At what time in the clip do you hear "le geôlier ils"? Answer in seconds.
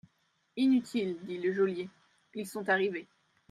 1.37-2.47